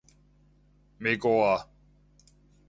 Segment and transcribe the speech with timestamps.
[0.97, 1.69] 咩歌啊？